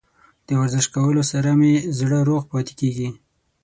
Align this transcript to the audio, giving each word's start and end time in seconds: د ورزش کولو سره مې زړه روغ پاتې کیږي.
د 0.47 0.49
ورزش 0.59 0.85
کولو 0.95 1.21
سره 1.31 1.49
مې 1.59 1.73
زړه 1.99 2.19
روغ 2.29 2.43
پاتې 2.51 2.73
کیږي. 2.79 3.09